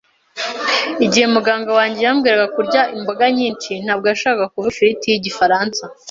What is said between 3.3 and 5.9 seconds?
nyinshi, ntabwo yashakaga kuvuga ifiriti y Igifaransa.